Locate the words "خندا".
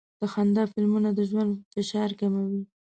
0.33-0.63